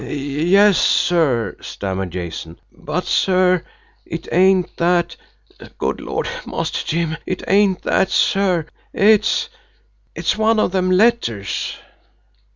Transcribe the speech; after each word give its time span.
"Yes, 0.03 0.79
sir," 0.79 1.55
stammered 1.61 2.09
Jason. 2.09 2.57
"But, 2.71 3.05
sir, 3.05 3.63
it 4.03 4.27
ain't 4.31 4.75
that 4.77 5.15
good 5.77 6.01
Lord, 6.01 6.27
Master 6.43 6.83
Jim, 6.83 7.17
it 7.27 7.43
ain't 7.47 7.83
that, 7.83 8.09
sir! 8.09 8.65
It's 8.93 9.47
it's 10.15 10.35
one 10.35 10.59
of 10.59 10.71
them 10.71 10.89
letters." 10.89 11.75